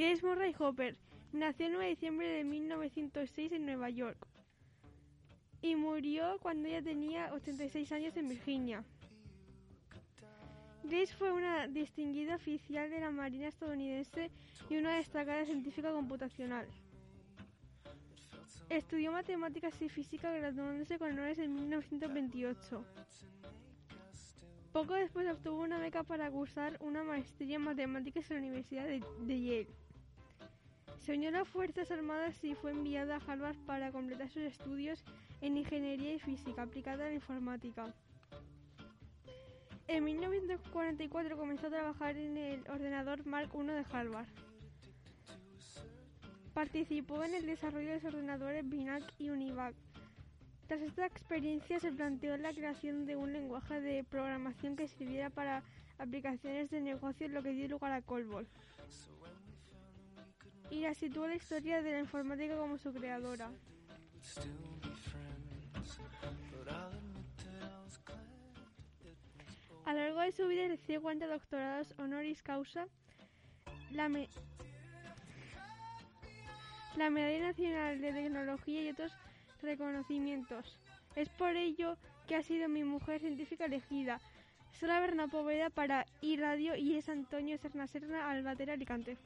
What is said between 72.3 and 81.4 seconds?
causa, la, la Medalla Nacional de Tecnología y otros reconocimientos. Es